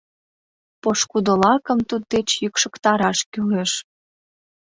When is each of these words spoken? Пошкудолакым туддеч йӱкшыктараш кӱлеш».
Пошкудолакым 0.81 1.79
туддеч 1.89 2.29
йӱкшыктараш 2.41 3.19
кӱлеш». 3.31 3.71